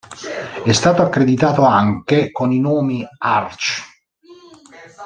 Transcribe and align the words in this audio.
È 0.63 0.71
stato 0.71 1.03
accreditato 1.03 1.61
anche 1.61 2.31
con 2.31 2.51
i 2.51 2.59
nomi 2.59 3.05
Arch. 3.19 3.83